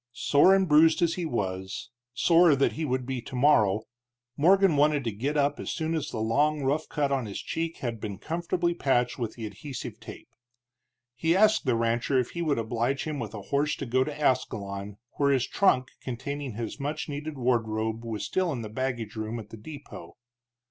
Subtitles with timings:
[0.13, 3.83] Sore and bruised as he was, sorer that he would be tomorrow,
[4.35, 7.77] Morgan wanted to get up as soon as the long rough cut on his cheek
[7.85, 10.29] had been comfortably patched with adhesive tape.
[11.13, 14.19] He asked the rancher if he would oblige him with a horse to go to
[14.19, 19.37] Ascalon, where his trunk containing his much needed wardrobe was still in the baggage room
[19.39, 20.17] at the depot.